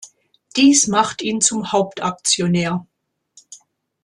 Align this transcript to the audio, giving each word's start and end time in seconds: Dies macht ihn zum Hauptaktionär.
Dies 0.55 0.87
macht 0.87 1.21
ihn 1.21 1.41
zum 1.41 1.71
Hauptaktionär. 1.71 2.87